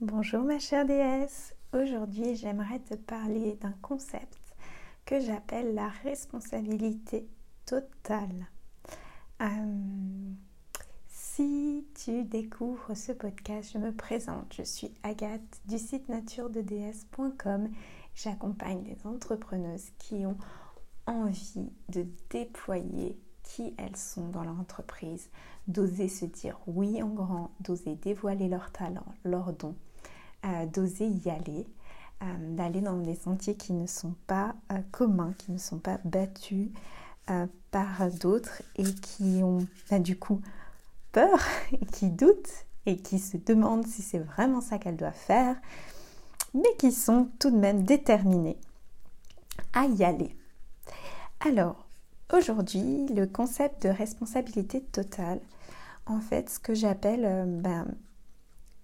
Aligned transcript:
Bonjour 0.00 0.42
ma 0.42 0.58
chère 0.58 0.84
déesse. 0.84 1.54
Aujourd'hui, 1.72 2.34
j'aimerais 2.34 2.80
te 2.80 2.94
parler 2.94 3.54
d'un 3.60 3.74
concept 3.80 4.56
que 5.04 5.20
j'appelle 5.20 5.72
la 5.72 5.88
responsabilité 5.88 7.28
totale. 7.64 8.48
Euh, 9.40 10.32
si 11.06 11.86
tu 11.94 12.24
découvres 12.24 12.96
ce 12.96 13.12
podcast, 13.12 13.70
je 13.72 13.78
me 13.78 13.92
présente. 13.94 14.52
Je 14.52 14.64
suis 14.64 14.92
Agathe 15.04 15.60
du 15.66 15.78
site 15.78 16.08
naturededs.com. 16.08 17.70
J'accompagne 18.16 18.82
des 18.82 19.06
entrepreneuses 19.06 19.90
qui 19.98 20.26
ont 20.26 20.38
envie 21.06 21.70
de 21.90 22.04
déployer 22.30 23.16
qui 23.44 23.74
elles 23.78 23.96
sont 23.96 24.28
dans 24.28 24.42
leur 24.42 24.58
entreprise, 24.58 25.28
d'oser 25.68 26.08
se 26.08 26.24
dire 26.24 26.58
oui 26.66 27.02
en 27.02 27.08
grand, 27.08 27.50
d'oser 27.60 27.94
dévoiler 27.94 28.48
leurs 28.48 28.72
talents, 28.72 29.14
leurs 29.24 29.52
dons, 29.52 29.76
euh, 30.44 30.66
d'oser 30.66 31.06
y 31.06 31.30
aller, 31.30 31.66
euh, 32.22 32.56
d'aller 32.56 32.80
dans 32.80 32.98
des 32.98 33.14
sentiers 33.14 33.56
qui 33.56 33.72
ne 33.72 33.86
sont 33.86 34.14
pas 34.26 34.54
euh, 34.72 34.78
communs, 34.90 35.34
qui 35.38 35.52
ne 35.52 35.58
sont 35.58 35.78
pas 35.78 35.98
battus 36.04 36.70
par 37.70 38.10
d'autres 38.20 38.60
et 38.76 38.84
qui 38.84 39.40
ont 39.42 39.66
bah, 39.90 39.98
du 39.98 40.18
coup 40.18 40.42
peur, 41.10 41.38
et 41.72 41.86
qui 41.86 42.10
doutent 42.10 42.66
et 42.84 42.98
qui 42.98 43.18
se 43.18 43.38
demandent 43.38 43.86
si 43.86 44.02
c'est 44.02 44.18
vraiment 44.18 44.60
ça 44.60 44.78
qu'elles 44.78 44.98
doivent 44.98 45.14
faire, 45.14 45.56
mais 46.52 46.76
qui 46.78 46.92
sont 46.92 47.30
tout 47.38 47.50
de 47.50 47.56
même 47.56 47.84
déterminées 47.84 48.58
à 49.72 49.86
y 49.86 50.04
aller. 50.04 50.36
Alors, 51.40 51.83
Aujourd'hui, 52.32 53.06
le 53.08 53.26
concept 53.26 53.82
de 53.82 53.90
responsabilité 53.90 54.82
totale, 54.82 55.40
en 56.06 56.20
fait, 56.20 56.48
ce 56.48 56.58
que 56.58 56.74
j'appelle 56.74 57.24
euh, 57.24 57.44
ben, 57.44 57.86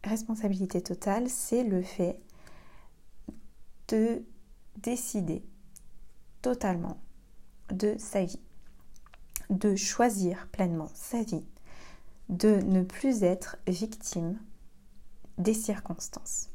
responsabilité 0.04 0.82
totale, 0.82 1.28
c'est 1.28 1.64
le 1.64 1.82
fait 1.82 2.18
de 3.88 4.22
décider 4.76 5.42
totalement 6.42 6.98
de 7.70 7.96
sa 7.98 8.24
vie, 8.24 8.40
de 9.48 9.74
choisir 9.74 10.46
pleinement 10.52 10.90
sa 10.94 11.22
vie, 11.22 11.44
de 12.28 12.56
ne 12.62 12.82
plus 12.82 13.22
être 13.22 13.56
victime 13.66 14.38
des 15.38 15.54
circonstances. 15.54 16.50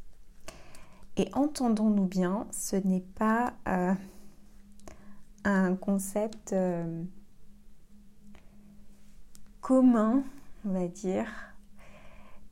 Et 1.17 1.29
entendons-nous 1.33 2.05
bien, 2.05 2.47
ce 2.51 2.75
n'est 2.75 3.05
pas 3.15 3.53
euh, 3.67 3.93
un 5.45 5.75
concept 5.75 6.53
euh, 6.53 7.03
commun, 9.61 10.23
on 10.65 10.71
va 10.71 10.88
dire. 10.88 11.27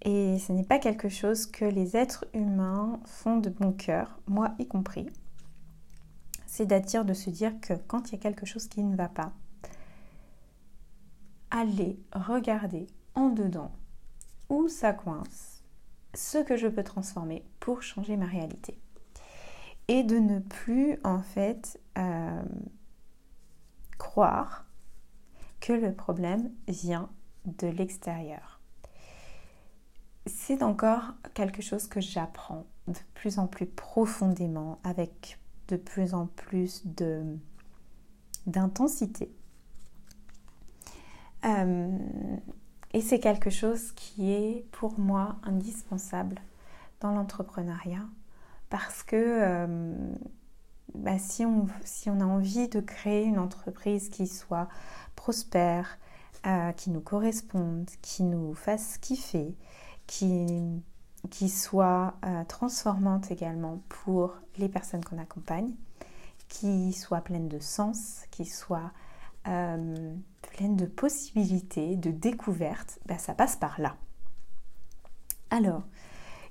Et 0.03 0.37
ce 0.39 0.51
n'est 0.51 0.63
pas 0.63 0.79
quelque 0.79 1.09
chose 1.09 1.45
que 1.45 1.65
les 1.65 1.97
êtres 1.97 2.25
humains 2.33 2.99
font 3.05 3.37
de 3.37 3.49
bon 3.49 3.71
cœur, 3.71 4.19
moi 4.27 4.53
y 4.59 4.67
compris. 4.67 5.09
C'est-à-dire 6.45 7.03
de 7.03 7.13
se 7.13 7.29
dire 7.29 7.59
que 7.61 7.73
quand 7.73 8.09
il 8.09 8.13
y 8.13 8.15
a 8.15 8.21
quelque 8.21 8.45
chose 8.45 8.67
qui 8.67 8.83
ne 8.83 8.95
va 8.95 9.07
pas, 9.07 9.31
aller 11.49 11.99
regarder 12.13 12.87
en 13.15 13.29
dedans 13.29 13.71
où 14.49 14.67
ça 14.67 14.93
coince, 14.93 15.63
ce 16.13 16.37
que 16.37 16.57
je 16.57 16.67
peux 16.67 16.83
transformer 16.83 17.43
pour 17.59 17.81
changer 17.81 18.17
ma 18.17 18.25
réalité. 18.25 18.77
Et 19.87 20.03
de 20.03 20.17
ne 20.17 20.39
plus 20.39 20.99
en 21.03 21.19
fait 21.19 21.79
euh, 21.97 22.43
croire 23.97 24.65
que 25.59 25.73
le 25.73 25.93
problème 25.93 26.51
vient 26.67 27.09
de 27.45 27.67
l'extérieur. 27.67 28.59
C'est 30.25 30.63
encore 30.63 31.13
quelque 31.33 31.61
chose 31.61 31.87
que 31.87 32.01
j'apprends 32.01 32.65
de 32.87 32.99
plus 33.13 33.39
en 33.39 33.47
plus 33.47 33.65
profondément 33.65 34.79
avec 34.83 35.39
de 35.67 35.77
plus 35.77 36.13
en 36.13 36.27
plus 36.27 36.83
d'intensité. 38.45 39.33
Euh, 41.45 41.97
et 42.93 43.01
c'est 43.01 43.19
quelque 43.19 43.49
chose 43.49 43.91
qui 43.93 44.31
est 44.31 44.65
pour 44.71 44.99
moi 44.99 45.37
indispensable 45.43 46.41
dans 46.99 47.11
l'entrepreneuriat 47.11 48.05
parce 48.69 49.03
que 49.03 49.15
euh, 49.15 49.93
bah, 50.95 51.17
si, 51.17 51.45
on, 51.45 51.67
a 52.19 52.25
envie 52.25 52.67
de 52.67 52.79
créer 52.79 53.23
une 53.23 53.39
entreprise 53.39 54.09
qui 54.09 54.27
soit 54.27 54.67
prospère, 55.15 55.97
euh, 56.45 56.71
qui 56.73 56.91
nous 56.91 57.01
corresponde, 57.01 57.89
qui 58.01 58.23
nous 58.23 58.53
fasse 58.53 58.97
kiffer, 58.97 59.55
qui, 60.07 60.81
qui 61.29 61.49
soit 61.49 62.15
euh, 62.25 62.43
transformante 62.45 63.31
également 63.31 63.81
pour 63.89 64.35
les 64.57 64.69
personnes 64.69 65.03
qu'on 65.03 65.17
accompagne, 65.17 65.71
qui 66.47 66.93
soit 66.93 67.21
pleine 67.21 67.47
de 67.47 67.59
sens, 67.59 68.23
qui 68.29 68.45
soit 68.45 68.91
euh, 69.47 70.15
pleine 70.41 70.75
de 70.75 70.85
possibilités, 70.85 71.95
de 71.95 72.11
découvertes, 72.11 72.99
bah, 73.07 73.17
ça 73.17 73.33
passe 73.33 73.55
par 73.55 73.81
là. 73.81 73.95
Alors, 75.49 75.83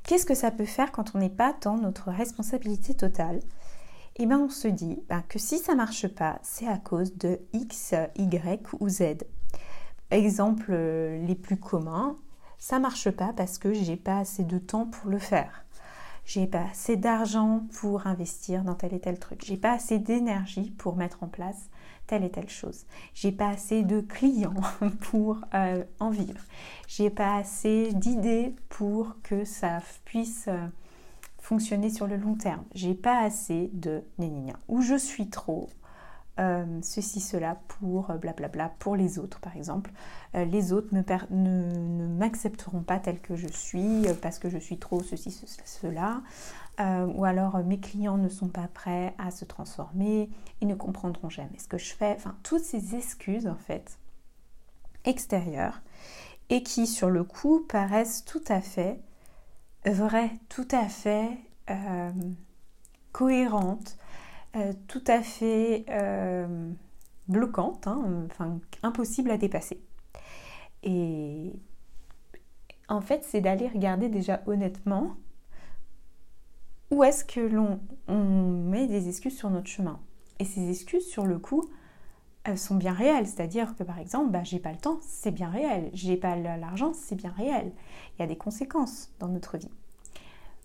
qu'est-ce 0.03 0.27
que 0.27 0.35
ça 0.35 0.51
peut 0.51 0.65
faire 0.65 0.91
quand 0.93 1.15
on 1.15 1.19
n'est 1.19 1.31
pas 1.31 1.55
dans 1.63 1.77
notre 1.77 2.11
responsabilité 2.11 2.95
totale 2.95 3.41
et 4.17 4.25
eh 4.25 4.27
bien 4.27 4.41
on 4.41 4.51
se 4.51 4.69
dit 4.69 5.03
ben, 5.09 5.23
que 5.27 5.39
si 5.39 5.59
ça 5.59 5.75
marche 5.75 6.07
pas, 6.07 6.39
c'est 6.43 6.69
à 6.69 6.77
cause 6.77 7.17
de 7.17 7.41
X, 7.55 7.95
Y 8.17 8.69
ou 8.81 8.89
Z. 8.89 9.03
Exemple 10.11 10.67
euh, 10.71 11.25
les 11.25 11.35
plus 11.35 11.57
communs, 11.57 12.19
ça 12.59 12.79
marche 12.79 13.11
pas 13.11 13.33
parce 13.35 13.57
que 13.57 13.73
j'ai 13.73 13.97
pas 13.97 14.19
assez 14.19 14.45
de 14.45 14.59
temps 14.59 14.85
pour 14.85 15.11
le 15.11 15.19
faire. 15.19 15.65
J'ai 16.25 16.47
pas 16.47 16.67
assez 16.71 16.97
d'argent 16.97 17.67
pour 17.81 18.07
investir 18.07 18.65
dans 18.65 18.75
tel 18.75 18.93
et 18.95 19.01
tel 19.01 19.19
truc. 19.19 19.43
J'ai 19.45 19.57
pas 19.57 19.73
assez 19.73 19.99
d'énergie 19.99 20.71
pour 20.71 20.95
mettre 20.97 21.23
en 21.23 21.29
place 21.29 21.71
telle 22.07 22.25
et 22.25 22.31
telle 22.31 22.51
chose. 22.51 22.85
J'ai 23.15 23.33
pas 23.33 23.49
assez 23.49 23.83
de 23.83 24.01
clients 24.01 24.55
pour 25.01 25.39
euh, 25.55 25.85
en 25.99 26.11
vivre. 26.11 26.41
J'ai 26.87 27.11
pas 27.11 27.37
assez 27.37 27.93
d'idées 27.95 28.55
pour 28.69 29.17
que 29.23 29.45
ça 29.45 29.81
puisse 30.05 30.45
euh, 30.49 30.67
fonctionner 31.43 31.91
sur 31.91 32.07
le 32.07 32.17
long 32.17 32.37
terme. 32.37 32.65
J'ai 32.75 32.95
pas 32.95 33.21
assez 33.21 33.69
de. 33.75 34.03
Ou 34.69 34.81
je 34.81 34.95
suis 34.95 35.29
trop 35.29 35.69
euh, 36.39 36.65
ceci, 36.83 37.21
cela 37.21 37.59
pour 37.69 38.11
euh, 38.11 38.17
blablabla, 38.17 38.71
pour 38.79 38.97
les 38.97 39.19
autres 39.19 39.39
par 39.41 39.55
exemple. 39.57 39.91
Euh, 40.35 40.47
les 40.47 40.73
autres 40.73 40.95
ne, 40.95 42.07
m'accepteront 42.07 42.83
pas 42.83 42.99
tel 42.99 43.21
que 43.21 43.37
je 43.37 43.49
suis 43.49 44.07
parce 44.23 44.39
que 44.39 44.49
je 44.49 44.57
suis 44.57 44.79
trop 44.79 45.03
ceci, 45.03 45.31
cela. 45.65 46.23
ou 46.79 47.25
alors 47.25 47.59
mes 47.59 47.81
clients 47.81 48.17
ne 48.17 48.29
sont 48.29 48.49
pas 48.49 48.69
prêts 48.73 49.15
à 49.19 49.31
se 49.31 49.45
transformer, 49.45 50.31
ils 50.63 50.69
ne 50.69 50.75
comprendront 50.75 51.29
jamais 51.29 51.59
ce 51.59 51.69
que 51.69 51.77
je 51.77 51.93
fais. 51.93 52.15
Enfin, 52.17 52.37
toutes 52.45 52.65
ces 52.65 52.95
excuses 52.95 53.47
en 53.47 53.57
fait 53.57 53.99
extérieures 55.05 55.83
et 56.49 56.63
qui 56.63 56.87
sur 56.87 57.11
le 57.11 57.25
coup 57.25 57.67
paraissent 57.69 58.25
tout 58.25 58.45
à 58.49 58.61
fait 58.61 59.01
vraie, 59.91 60.31
tout 60.49 60.69
à 60.71 60.89
fait 60.89 61.39
euh, 61.71 62.11
cohérente, 63.13 63.97
euh, 64.57 64.73
tout 64.87 65.03
à 65.07 65.23
fait 65.23 65.85
euh, 65.91 66.71
bloquante, 67.29 67.87
hein, 67.87 68.27
enfin 68.27 68.61
impossible 68.83 69.31
à 69.31 69.37
dépasser. 69.37 69.83
Et 70.83 71.53
en 72.89 73.01
fait, 73.01 73.25
c'est 73.25 73.41
d'aller 73.41 73.69
regarder 73.69 74.09
déjà 74.09 74.43
honnêtement 74.47 75.17
où 76.91 77.03
est-ce 77.05 77.25
que 77.25 77.41
l'on 77.41 77.81
met 78.09 78.87
des 78.87 79.09
excuses 79.09 79.37
sur 79.37 79.49
notre 79.51 79.69
chemin. 79.69 79.99
Et 80.39 80.45
ces 80.45 80.69
excuses, 80.69 81.07
sur 81.07 81.25
le 81.25 81.39
coup, 81.39 81.71
sont 82.57 82.77
bien 82.77 82.93
réelles. 82.93 83.27
C'est-à-dire 83.27 83.77
que 83.77 83.83
par 83.83 83.99
exemple, 83.99 84.31
bah, 84.31 84.43
j'ai 84.45 84.59
pas 84.59 84.73
le 84.73 84.79
temps, 84.79 84.99
c'est 85.03 85.31
bien 85.31 85.49
réel. 85.49 85.91
J'ai 85.93 86.17
pas 86.17 86.37
l'argent, 86.37 86.93
c'est 86.93 87.17
bien 87.17 87.31
réel. 87.31 87.73
Il 88.17 88.21
y 88.21 88.25
a 88.25 88.27
des 88.27 88.37
conséquences 88.37 89.11
dans 89.19 89.29
notre 89.29 89.59
vie. 89.59 89.71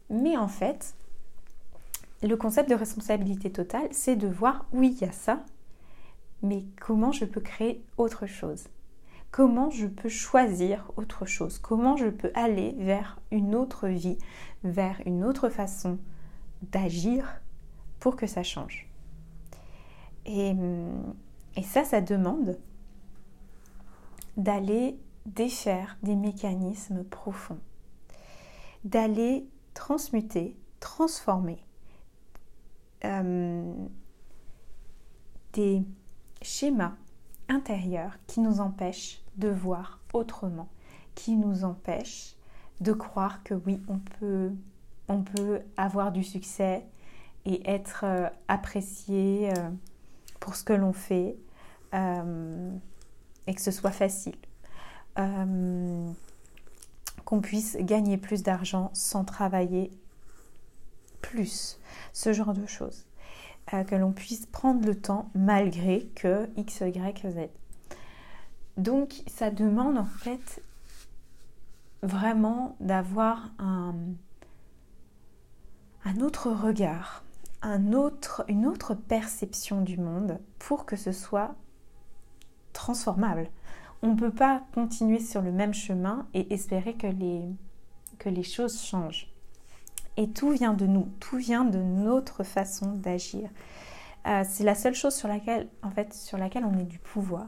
Mais 0.10 0.38
en 0.38 0.48
fait, 0.48 0.96
le 2.24 2.36
concept 2.36 2.70
de 2.70 2.76
responsabilité 2.76 3.52
totale, 3.52 3.88
c'est 3.92 4.16
de 4.16 4.28
voir, 4.28 4.66
oui, 4.74 4.96
il 5.00 5.06
y 5.06 5.10
a 5.10 5.12
ça, 5.12 5.44
mais 6.42 6.64
comment 6.82 7.12
je 7.12 7.26
peux 7.26 7.42
créer 7.42 7.84
autre 7.98 8.26
chose? 8.26 8.68
Comment 9.32 9.70
je 9.70 9.86
peux 9.88 10.10
choisir 10.10 10.92
autre 10.96 11.26
chose? 11.26 11.60
Comment 11.60 11.98
je 11.98 12.08
peux 12.08 12.32
aller 12.34 12.76
vers 12.80 13.20
une 13.32 13.54
autre 13.56 13.88
vie, 13.88 14.18
vers 14.64 15.02
une 15.06 15.24
autre 15.24 15.50
façon 15.50 16.00
d'agir 16.72 17.42
pour 18.00 18.16
que 18.16 18.26
ça 18.26 18.44
change? 18.44 18.90
Et, 20.26 20.56
et 21.58 21.64
ça, 21.64 21.84
ça 21.84 22.02
demande 22.02 22.58
d'aller 24.38 24.98
défaire 25.26 25.98
des 26.04 26.16
mécanismes 26.16 27.04
profonds, 27.04 27.60
d'aller 28.84 29.50
transmuter, 29.74 30.56
transformer 30.80 31.58
euh, 33.04 33.74
des 35.54 35.84
schémas 36.44 36.94
intérieurs 37.50 38.18
qui 38.28 38.40
nous 38.40 38.60
empêchent 38.60 39.24
de 39.38 39.50
voir 39.50 40.00
autrement, 40.14 40.70
qui 41.16 41.36
nous 41.36 41.64
empêchent 41.64 42.36
de 42.82 42.94
croire 42.94 43.42
que 43.42 43.56
oui, 43.56 43.82
on 43.90 45.24
peut 45.24 45.62
avoir 45.76 46.12
du 46.12 46.24
succès 46.24 46.86
et 47.46 47.68
être 47.68 48.02
euh, 48.04 48.30
apprécié 48.48 49.52
euh, 49.58 49.70
pour 50.40 50.56
ce 50.56 50.64
que 50.64 50.74
l'on 50.74 50.94
fait 50.94 51.36
euh, 51.94 52.72
et 53.48 53.54
que 53.54 53.62
ce 53.62 53.72
soit 53.72 53.92
facile. 53.92 54.36
qu'on 57.26 57.42
puisse 57.42 57.76
gagner 57.80 58.18
plus 58.18 58.44
d'argent 58.44 58.92
sans 58.94 59.26
travailler 59.26 59.92
plus, 61.22 61.80
ce 62.14 62.32
genre 62.34 62.54
de 62.54 62.66
choses. 62.66 63.06
que 63.88 63.96
l'on 63.96 64.14
puisse 64.14 64.46
prendre 64.46 64.86
le 64.86 64.96
temps 64.96 65.30
malgré 65.34 66.06
que 66.16 66.50
X, 66.56 66.82
Y, 66.82 67.28
Z. 67.30 67.50
Donc 68.78 69.24
ça 69.28 69.50
demande 69.50 69.98
en 69.98 70.06
fait 70.06 70.62
vraiment 72.04 72.76
d'avoir 72.80 73.50
un, 73.60 73.96
un 76.06 76.22
autre 76.22 76.52
regard, 76.52 77.24
un 77.62 77.94
autre, 77.94 78.46
une 78.48 78.66
autre 78.66 78.94
perception 78.94 79.82
du 79.82 79.98
monde 79.98 80.40
pour 80.60 80.86
que 80.86 80.96
ce 80.96 81.12
soit 81.12 81.56
transformable. 82.78 83.50
On 84.04 84.10
ne 84.10 84.16
peut 84.16 84.32
pas 84.32 84.62
continuer 84.74 85.20
sur 85.20 85.42
le 85.42 85.52
même 85.52 85.74
chemin 85.74 86.28
et 86.36 86.54
espérer 86.54 86.94
que 86.94 87.08
les, 87.08 87.42
que 88.20 88.30
les 88.30 88.44
choses 88.44 88.80
changent. 88.82 89.28
Et 90.16 90.30
tout 90.30 90.52
vient 90.52 90.74
de 90.74 90.86
nous, 90.86 91.10
tout 91.20 91.38
vient 91.38 91.66
de 91.66 91.80
notre 91.80 92.44
façon 92.44 92.94
d'agir. 92.94 93.50
Euh, 94.28 94.44
c'est 94.48 94.64
la 94.64 94.76
seule 94.76 94.94
chose 94.94 95.16
sur 95.16 95.28
laquelle, 95.28 95.68
en 95.82 95.90
fait, 95.90 96.14
sur 96.14 96.38
laquelle 96.38 96.66
on 96.66 96.78
ait 96.78 96.84
du 96.84 97.00
pouvoir, 97.00 97.48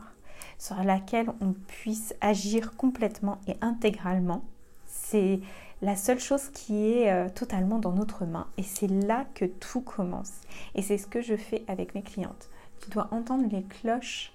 sur 0.57 0.75
laquelle 0.83 1.29
on 1.41 1.53
puisse 1.53 2.15
agir 2.21 2.75
complètement 2.75 3.37
et 3.47 3.55
intégralement. 3.61 4.43
C'est 4.87 5.39
la 5.83 5.95
seule 5.95 6.19
chose 6.19 6.49
qui 6.49 6.91
est 6.91 7.11
euh, 7.11 7.29
totalement 7.29 7.77
dans 7.77 7.91
notre 7.91 8.25
main. 8.25 8.47
Et 8.57 8.63
c'est 8.63 8.87
là 8.87 9.25
que 9.35 9.45
tout 9.45 9.81
commence. 9.81 10.41
Et 10.73 10.81
c'est 10.81 10.97
ce 10.97 11.07
que 11.07 11.21
je 11.21 11.35
fais 11.35 11.63
avec 11.67 11.93
mes 11.93 12.01
clientes. 12.01 12.49
Tu 12.81 12.89
dois 12.89 13.09
entendre 13.11 13.45
les 13.51 13.63
cloches 13.63 14.33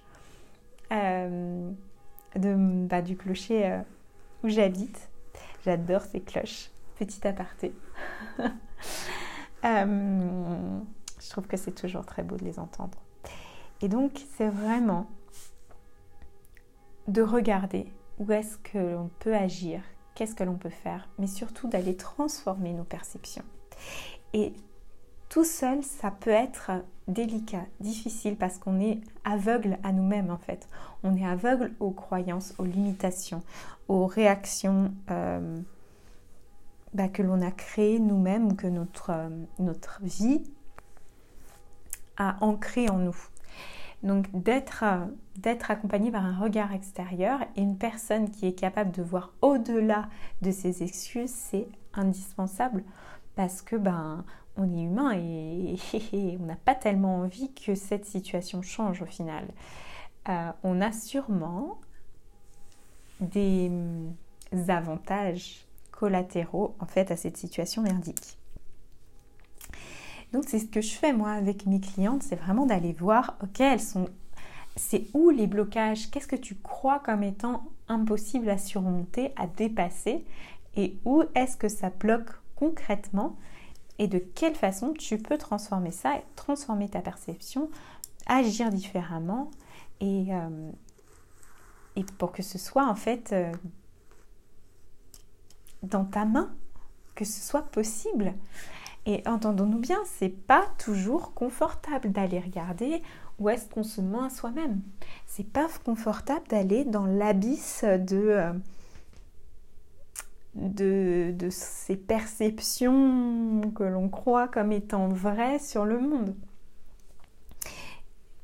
euh, 0.91 1.71
de, 2.35 2.55
bah, 2.87 3.01
du 3.01 3.17
clocher 3.17 3.65
euh, 3.65 3.79
où 4.43 4.49
j'habite. 4.49 5.09
J'adore 5.63 6.01
ces 6.01 6.21
cloches. 6.21 6.69
Petit 6.97 7.27
aparté. 7.27 7.73
je 9.63 11.29
trouve 11.29 11.47
que 11.47 11.57
c'est 11.57 11.73
toujours 11.73 12.05
très 12.05 12.23
beau 12.23 12.37
de 12.37 12.45
les 12.45 12.59
entendre. 12.59 12.97
Et 13.81 13.89
donc, 13.89 14.23
c'est 14.37 14.49
vraiment 14.49 15.07
de 17.07 17.21
regarder 17.21 17.91
où 18.19 18.31
est-ce 18.31 18.57
que 18.57 18.77
l'on 18.77 19.09
peut 19.19 19.35
agir, 19.35 19.81
qu'est-ce 20.15 20.35
que 20.35 20.43
l'on 20.43 20.55
peut 20.55 20.69
faire, 20.69 21.09
mais 21.19 21.27
surtout 21.27 21.67
d'aller 21.67 21.95
transformer 21.95 22.73
nos 22.73 22.83
perceptions. 22.83 23.43
Et 24.33 24.53
tout 25.29 25.43
seul, 25.43 25.83
ça 25.83 26.11
peut 26.11 26.29
être 26.29 26.71
délicat, 27.07 27.65
difficile, 27.79 28.35
parce 28.35 28.57
qu'on 28.57 28.79
est 28.79 29.01
aveugle 29.23 29.77
à 29.83 29.91
nous-mêmes 29.91 30.29
en 30.29 30.37
fait. 30.37 30.67
On 31.03 31.15
est 31.15 31.25
aveugle 31.25 31.73
aux 31.79 31.91
croyances, 31.91 32.53
aux 32.57 32.65
limitations, 32.65 33.43
aux 33.87 34.07
réactions 34.07 34.91
euh, 35.11 35.59
bah, 36.93 37.07
que 37.09 37.21
l'on 37.21 37.41
a 37.41 37.51
créées 37.51 37.99
nous-mêmes 37.99 38.47
ou 38.47 38.55
que 38.55 38.67
notre, 38.67 39.11
euh, 39.11 39.29
notre 39.59 39.99
vie 40.01 40.43
a 42.17 42.37
ancré 42.41 42.89
en 42.89 42.97
nous. 42.97 43.17
Donc 44.03 44.27
d'être 44.33 44.83
euh, 44.83 45.05
d'être 45.37 45.71
accompagné 45.71 46.11
par 46.11 46.23
un 46.23 46.37
regard 46.37 46.73
extérieur 46.73 47.41
et 47.55 47.61
une 47.61 47.77
personne 47.77 48.29
qui 48.29 48.45
est 48.45 48.53
capable 48.53 48.91
de 48.91 49.01
voir 49.01 49.33
au-delà 49.41 50.07
de 50.41 50.51
ses 50.51 50.83
excuses, 50.83 51.31
c'est 51.31 51.67
indispensable 51.93 52.83
parce 53.35 53.61
que 53.61 53.75
ben 53.75 54.23
on 54.57 54.71
est 54.73 54.83
humain 54.83 55.11
et, 55.13 55.77
on 56.39 56.45
n'a 56.45 56.55
pas 56.55 56.75
tellement 56.75 57.17
envie 57.17 57.51
que 57.53 57.75
cette 57.75 58.05
situation 58.05 58.61
change 58.61 59.01
au 59.01 59.05
final. 59.05 59.45
Euh, 60.29 60.51
on 60.63 60.81
a 60.81 60.91
sûrement 60.91 61.79
des 63.19 63.71
avantages 64.67 65.65
collatéraux 65.91 66.75
en 66.79 66.85
fait 66.85 67.11
à 67.11 67.15
cette 67.15 67.37
situation 67.37 67.81
merdique. 67.81 68.37
Donc 70.33 70.43
c'est 70.47 70.59
ce 70.59 70.65
que 70.65 70.81
je 70.81 70.93
fais 70.93 71.13
moi 71.13 71.31
avec 71.31 71.65
mes 71.65 71.79
clientes, 71.79 72.23
c'est 72.23 72.35
vraiment 72.35 72.65
d'aller 72.65 72.93
voir, 72.93 73.37
ok, 73.41 73.61
elles 73.61 73.79
sont, 73.79 74.09
c'est 74.75 75.05
où 75.13 75.29
les 75.29 75.47
blocages, 75.47 76.09
qu'est-ce 76.11 76.27
que 76.27 76.35
tu 76.35 76.55
crois 76.55 76.99
comme 76.99 77.23
étant 77.23 77.63
impossible 77.87 78.49
à 78.49 78.57
surmonter, 78.57 79.31
à 79.37 79.47
dépasser, 79.47 80.25
et 80.75 80.97
où 81.05 81.23
est-ce 81.35 81.55
que 81.55 81.69
ça 81.69 81.89
bloque 81.89 82.31
concrètement, 82.55 83.37
et 83.99 84.07
de 84.07 84.19
quelle 84.19 84.55
façon 84.55 84.93
tu 84.93 85.17
peux 85.17 85.37
transformer 85.37 85.91
ça, 85.91 86.15
transformer 86.35 86.89
ta 86.89 87.01
perception, 87.01 87.69
agir 88.27 88.69
différemment, 88.69 89.51
et, 90.01 90.33
euh, 90.33 90.71
et 91.95 92.03
pour 92.17 92.31
que 92.31 92.43
ce 92.43 92.57
soit 92.57 92.87
en 92.87 92.95
fait 92.95 93.31
euh, 93.31 93.51
dans 95.83 96.05
ta 96.05 96.25
main, 96.25 96.53
que 97.15 97.25
ce 97.25 97.41
soit 97.41 97.63
possible. 97.63 98.33
Et 99.05 99.21
entendons-nous 99.27 99.79
bien, 99.79 99.99
c'est 100.05 100.29
pas 100.29 100.65
toujours 100.79 101.33
confortable 101.33 102.11
d'aller 102.11 102.39
regarder 102.39 103.03
où 103.37 103.49
est-ce 103.49 103.69
qu'on 103.69 103.83
se 103.83 104.01
ment 104.01 104.23
à 104.23 104.29
soi-même. 104.29 104.81
C'est 105.27 105.47
pas 105.47 105.67
confortable 105.85 106.47
d'aller 106.47 106.85
dans 106.85 107.05
l'abysse 107.05 107.83
de, 107.83 108.17
euh, 108.17 108.53
de, 110.55 111.35
ces 111.49 111.97
perceptions 111.97 113.71
que 113.75 113.83
l'on 113.83 114.09
croit 114.09 114.47
comme 114.47 114.71
étant 114.71 115.09
vraies 115.09 115.59
sur 115.59 115.85
le 115.85 115.99
monde. 115.99 116.35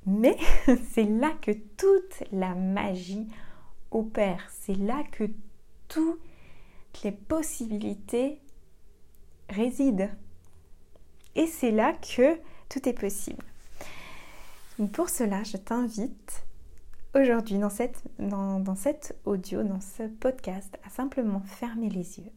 Mais 0.05 0.37
c'est 0.91 1.05
là 1.05 1.31
que 1.41 1.51
toute 1.51 2.23
la 2.31 2.53
magie 2.53 3.27
opère. 3.91 4.47
C'est 4.51 4.75
là 4.75 5.03
que 5.11 5.29
toutes 5.87 6.19
les 7.03 7.11
possibilités 7.11 8.39
résident. 9.49 10.09
Et 11.35 11.47
c'est 11.47 11.71
là 11.71 11.93
que 11.93 12.37
tout 12.67 12.87
est 12.87 12.99
possible. 12.99 13.45
pour 14.93 15.09
cela, 15.09 15.43
je 15.43 15.57
t'invite 15.57 16.43
aujourd'hui 17.13 17.57
dans 17.57 17.69
cette, 18.75 19.15
audio, 19.25 19.63
dans 19.63 19.81
ce 19.81 20.03
podcast, 20.03 20.77
à 20.83 20.89
simplement 20.89 21.41
fermer 21.41 21.89
les 21.89 22.19
yeux, 22.19 22.31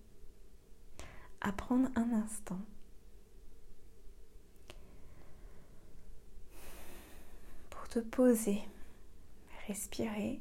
à 1.41 1.53
prendre 1.53 1.89
un 1.97 2.13
instant 2.13 2.59
pour 7.71 7.89
te 7.89 7.99
poser, 8.01 8.63
respirer, 9.69 10.41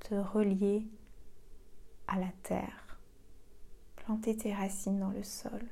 te 0.00 0.14
relier 0.14 0.86
à 2.08 2.18
la 2.18 2.30
terre, 2.42 2.98
planter 3.96 4.36
tes 4.36 4.52
racines 4.52 4.98
dans 4.98 5.10
le 5.10 5.22
sol. 5.22 5.62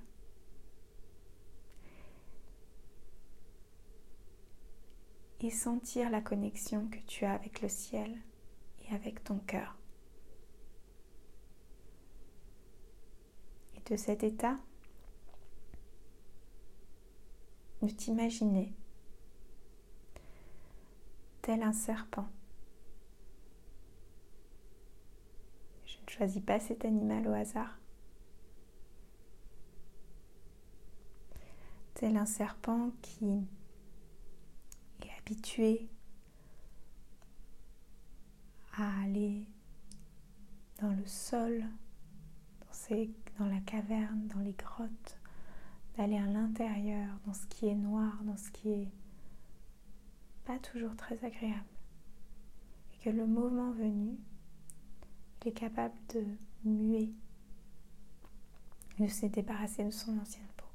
Et 5.43 5.51
sentir 5.51 6.11
la 6.11 6.21
connexion 6.21 6.87
que 6.89 6.99
tu 7.07 7.25
as 7.25 7.33
avec 7.33 7.63
le 7.63 7.69
ciel 7.69 8.15
et 8.85 8.95
avec 8.95 9.25
ton 9.25 9.39
cœur. 9.39 9.77
Et 13.75 13.91
de 13.91 13.97
cet 13.97 14.23
état, 14.23 14.59
de 17.83 17.89
t'imaginer 17.89 18.75
tel 21.41 21.63
un 21.63 21.73
serpent. 21.73 22.29
Je 25.87 25.97
ne 25.97 26.09
choisis 26.09 26.43
pas 26.43 26.61
cet 26.61 26.85
animal 26.85 27.27
au 27.27 27.33
hasard. 27.33 27.79
Tel 31.95 32.17
un 32.17 32.27
serpent 32.27 32.93
qui 33.01 33.47
à 38.77 39.03
aller 39.03 39.47
dans 40.81 40.93
le 40.93 41.05
sol, 41.07 41.65
dans, 42.61 42.97
dans 43.39 43.47
la 43.47 43.61
caverne, 43.61 44.27
dans 44.29 44.41
les 44.41 44.55
grottes, 44.55 45.19
d'aller 45.97 46.17
à 46.17 46.27
l'intérieur, 46.27 47.09
dans 47.27 47.35
ce 47.35 47.47
qui 47.47 47.69
est 47.69 47.75
noir, 47.75 48.23
dans 48.25 48.37
ce 48.37 48.51
qui 48.51 48.71
est 48.71 48.89
pas 50.45 50.59
toujours 50.59 50.97
très 50.97 51.23
agréable. 51.25 51.65
Et 52.95 53.05
que 53.05 53.11
le 53.11 53.27
moment 53.27 53.73
venu, 53.73 54.19
il 55.43 55.49
est 55.49 55.53
capable 55.53 55.95
de 56.15 56.25
muer, 56.65 57.11
de 58.99 59.07
se 59.07 59.27
débarrasser 59.27 59.85
de 59.85 59.91
son 59.91 60.19
ancienne 60.19 60.47
peau. 60.57 60.67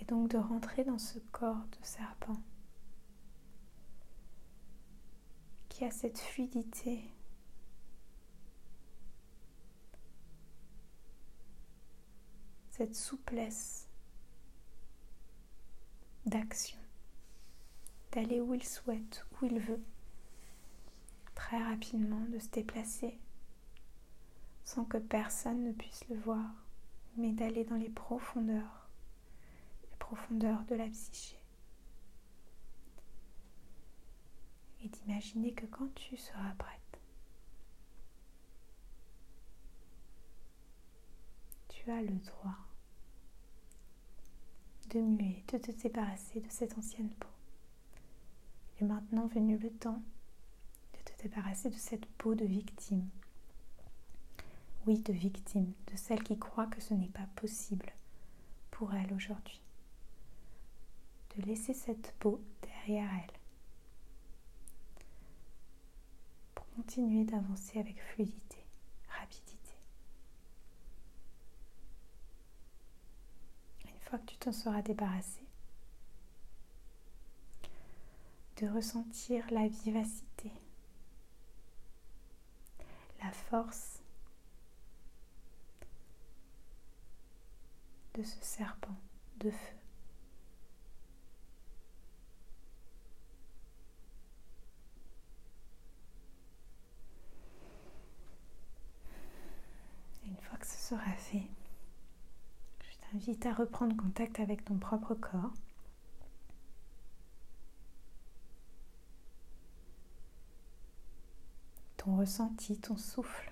Et 0.00 0.04
donc 0.04 0.30
de 0.30 0.38
rentrer 0.38 0.84
dans 0.84 0.98
ce 0.98 1.18
corps 1.32 1.66
de 1.80 1.84
serpent 1.86 2.40
qui 5.76 5.84
a 5.84 5.90
cette 5.90 6.18
fluidité. 6.18 7.02
cette 12.70 12.94
souplesse 12.94 13.88
d'action, 16.26 16.78
d'aller 18.12 18.38
où 18.38 18.52
il 18.52 18.62
souhaite, 18.62 19.24
où 19.32 19.46
il 19.46 19.58
veut, 19.58 19.82
très 21.34 21.62
rapidement, 21.62 22.20
de 22.28 22.38
se 22.38 22.48
déplacer. 22.48 23.18
Sans 24.64 24.84
que 24.84 24.98
personne 24.98 25.62
ne 25.62 25.72
puisse 25.72 26.06
le 26.10 26.16
voir, 26.16 26.52
mais 27.16 27.32
d'aller 27.32 27.64
dans 27.64 27.76
les 27.76 27.88
profondeurs, 27.88 28.90
les 29.90 29.96
profondeurs 29.98 30.62
de 30.64 30.74
la 30.74 30.88
psyché. 30.88 31.38
Et 34.86 34.88
d'imaginer 34.88 35.52
que 35.52 35.66
quand 35.66 35.92
tu 35.96 36.16
seras 36.16 36.52
prête, 36.58 37.00
tu 41.68 41.90
as 41.90 42.02
le 42.02 42.14
droit 42.18 42.54
de 44.90 45.00
muer, 45.00 45.42
de 45.48 45.58
te 45.58 45.72
débarrasser 45.72 46.40
de 46.40 46.48
cette 46.48 46.78
ancienne 46.78 47.10
peau. 47.10 47.26
Il 48.78 48.84
est 48.84 48.86
maintenant 48.86 49.26
venu 49.26 49.58
le 49.58 49.72
temps 49.72 50.00
de 50.92 50.98
te 51.02 51.20
débarrasser 51.20 51.68
de 51.68 51.74
cette 51.74 52.06
peau 52.06 52.36
de 52.36 52.44
victime. 52.44 53.08
Oui, 54.86 55.00
de 55.00 55.12
victime, 55.12 55.72
de 55.90 55.96
celle 55.96 56.22
qui 56.22 56.38
croit 56.38 56.68
que 56.68 56.80
ce 56.80 56.94
n'est 56.94 57.08
pas 57.08 57.26
possible 57.34 57.92
pour 58.70 58.94
elle 58.94 59.12
aujourd'hui. 59.12 59.60
De 61.36 61.42
laisser 61.42 61.74
cette 61.74 62.14
peau 62.20 62.40
derrière 62.62 63.10
elle. 63.12 63.35
Pour 66.76 66.84
continuer 66.84 67.24
d'avancer 67.24 67.78
avec 67.80 67.98
fluidité, 68.02 68.58
rapidité. 69.08 69.56
fois 74.02 74.18
que 74.18 74.26
tu 74.26 74.36
t'en 74.36 74.52
seras 74.52 74.82
débarrassé, 74.82 75.42
de 78.60 78.68
ressentir 78.68 79.44
la 79.50 79.66
vivacité, 79.66 80.52
la 83.22 83.32
force 83.32 84.02
de 88.14 88.22
ce 88.22 88.44
serpent 88.44 88.96
de 89.38 89.50
feu. 89.50 89.76
une 100.26 100.36
fois 100.42 100.58
que 100.58 100.66
ce 100.66 100.75
sera 100.86 101.12
fait, 101.14 101.42
t'invite 103.10 103.44
à 103.44 103.52
reprendre 103.52 103.96
contact 103.96 104.38
avec 104.38 104.64
ton 104.64 104.78
propre 104.78 105.16
corps. 105.16 105.52
Ton 111.96 112.16
ressenti, 112.16 112.78
ton 112.78 112.96
souffle. 112.96 113.50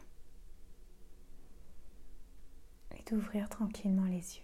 Et 2.97 3.03
d'ouvrir 3.11 3.49
tranquillement 3.49 4.05
les 4.05 4.37
yeux. 4.37 4.43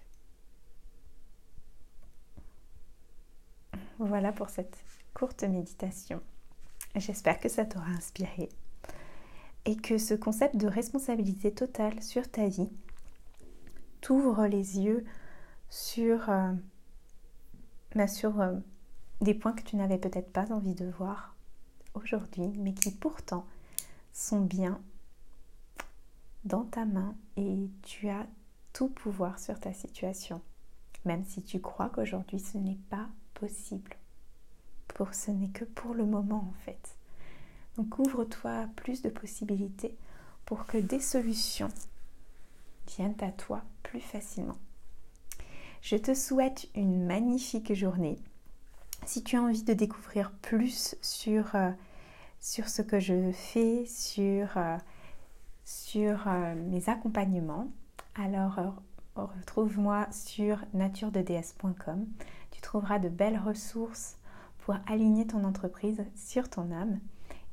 Voilà 4.00 4.32
pour 4.32 4.48
cette 4.48 4.82
courte 5.14 5.44
méditation. 5.44 6.20
J'espère 6.96 7.38
que 7.38 7.48
ça 7.48 7.64
t'aura 7.64 7.90
inspiré 7.90 8.48
et 9.70 9.76
que 9.76 9.98
ce 9.98 10.14
concept 10.14 10.56
de 10.56 10.66
responsabilité 10.66 11.54
totale 11.54 12.02
sur 12.02 12.28
ta 12.28 12.48
vie 12.48 12.68
t'ouvre 14.00 14.48
les 14.48 14.80
yeux 14.80 15.04
sur, 15.68 16.28
euh, 16.28 16.52
bah, 17.94 18.06
euh, 18.24 18.60
des 19.20 19.32
points 19.32 19.52
que 19.52 19.62
tu 19.62 19.76
n'avais 19.76 19.98
peut-être 19.98 20.32
pas 20.32 20.50
envie 20.50 20.74
de 20.74 20.86
voir 20.86 21.36
aujourd'hui, 21.94 22.48
mais 22.58 22.74
qui 22.74 22.90
pourtant 22.90 23.46
sont 24.12 24.40
bien 24.40 24.80
dans 26.44 26.64
ta 26.64 26.84
main 26.84 27.14
et 27.36 27.70
tu 27.82 28.08
as 28.08 28.26
tout 28.72 28.88
pouvoir 28.88 29.38
sur 29.38 29.60
ta 29.60 29.72
situation, 29.72 30.42
même 31.04 31.24
si 31.24 31.44
tu 31.44 31.60
crois 31.60 31.90
qu'aujourd'hui 31.90 32.40
ce 32.40 32.58
n'est 32.58 32.80
pas 32.90 33.06
possible. 33.34 33.96
Pour 34.88 35.14
ce 35.14 35.30
n'est 35.30 35.50
que 35.50 35.64
pour 35.64 35.94
le 35.94 36.06
moment 36.06 36.50
en 36.50 36.64
fait. 36.64 36.96
Donc 37.80 37.98
ouvre-toi 37.98 38.66
plus 38.76 39.00
de 39.00 39.08
possibilités 39.08 39.96
pour 40.44 40.66
que 40.66 40.76
des 40.76 41.00
solutions 41.00 41.70
viennent 42.86 43.16
à 43.22 43.30
toi 43.30 43.62
plus 43.82 44.00
facilement. 44.00 44.58
Je 45.80 45.96
te 45.96 46.12
souhaite 46.12 46.68
une 46.74 47.06
magnifique 47.06 47.72
journée. 47.72 48.18
Si 49.06 49.22
tu 49.22 49.36
as 49.36 49.42
envie 49.42 49.62
de 49.62 49.72
découvrir 49.72 50.30
plus 50.42 50.94
sur, 51.00 51.54
euh, 51.54 51.70
sur 52.38 52.68
ce 52.68 52.82
que 52.82 53.00
je 53.00 53.32
fais, 53.32 53.86
sur, 53.86 54.58
euh, 54.58 54.76
sur 55.64 56.28
euh, 56.28 56.54
mes 56.54 56.86
accompagnements, 56.90 57.68
alors 58.14 58.60
retrouve-moi 59.14 60.06
sur 60.12 60.58
naturededs.com. 60.74 62.06
Tu 62.50 62.60
trouveras 62.60 62.98
de 62.98 63.08
belles 63.08 63.38
ressources 63.38 64.18
pour 64.58 64.76
aligner 64.86 65.26
ton 65.26 65.44
entreprise 65.44 66.04
sur 66.14 66.50
ton 66.50 66.70
âme 66.72 67.00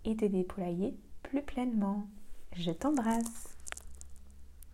et 0.08 0.16
te 0.16 0.26
déployer 0.26 0.96
plus 1.22 1.42
pleinement. 1.42 2.08
Je 2.56 2.72
t'embrasse. 2.72 3.57